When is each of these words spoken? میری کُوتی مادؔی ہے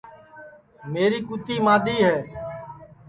میری 0.91 1.19
کُوتی 1.27 1.55
مادؔی 1.65 1.97
ہے 2.07 2.15